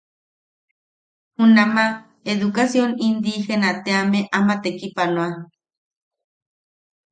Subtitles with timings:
[1.37, 1.83] Junama
[2.33, 5.29] Edukasion Indiigena team ama tekipanoa.